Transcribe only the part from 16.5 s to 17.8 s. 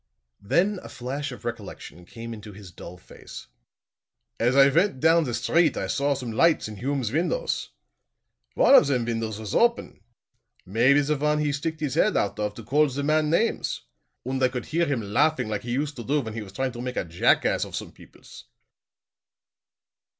trying to make a jackass of